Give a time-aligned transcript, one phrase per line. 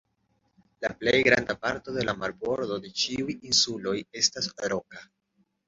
[0.85, 5.09] La plej granda parto de la marbordo de ĉiuj insuloj estas roka.